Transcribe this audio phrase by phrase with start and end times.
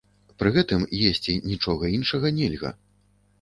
[0.43, 2.73] Пры гэтым есці нічога іншага нельга.